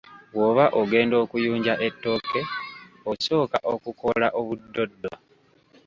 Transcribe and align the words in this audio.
Bw'oba 0.31 0.65
ogenda 0.81 1.15
okuyunja 1.23 1.73
ettooke 1.87 2.41
osooka 3.11 3.57
okukoola 3.73 4.27
obuddoddo. 4.39 5.11